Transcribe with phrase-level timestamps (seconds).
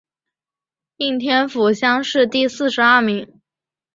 [0.97, 3.39] 应天府乡试第四十二名。